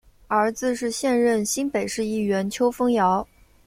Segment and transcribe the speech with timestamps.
[0.29, 3.27] 儿子是现任新北市议员邱烽尧。